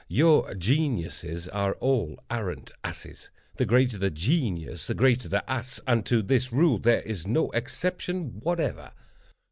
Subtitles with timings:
[0.09, 6.51] Your geniuses are all arrant asses—the greater the genius the greater the ass—and to this
[6.51, 8.93] rule there is no exception whatever.